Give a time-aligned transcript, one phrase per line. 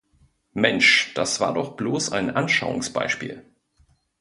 [0.53, 3.45] Mensch, das war doch bloß ein Anschauungsbeispiel!